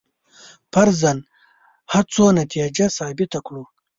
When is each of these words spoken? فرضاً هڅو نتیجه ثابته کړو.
فرضاً 0.73 1.13
هڅو 1.91 2.25
نتیجه 2.39 2.85
ثابته 2.97 3.39
کړو. 3.45 3.63